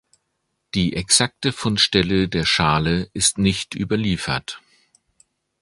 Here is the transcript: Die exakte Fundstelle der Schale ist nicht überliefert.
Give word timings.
Die 0.73 0.95
exakte 0.95 1.51
Fundstelle 1.53 2.27
der 2.27 2.43
Schale 2.43 3.11
ist 3.13 3.37
nicht 3.37 3.75
überliefert. 3.75 4.59